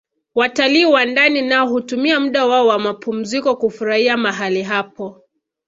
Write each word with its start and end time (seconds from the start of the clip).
Watalii 0.35 0.85
wa 0.85 1.05
ndani 1.05 1.41
nao 1.41 1.67
hutumia 1.69 2.19
muda 2.19 2.45
wao 2.45 2.67
wa 2.67 2.79
mapumziko 2.79 3.55
kufurahia 3.55 4.17
mahali 4.17 4.63
hapo 4.63 5.23